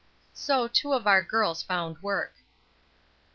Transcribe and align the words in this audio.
So 0.33 0.67
two 0.67 0.93
of 0.93 1.05
our 1.05 1.21
girls 1.21 1.61
found 1.61 2.01
work. 2.01 2.33